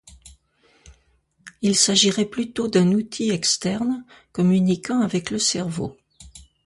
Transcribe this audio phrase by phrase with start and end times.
[1.61, 5.95] Il s'agirait plutôt d'un outil externe communiquant avec le cerveau.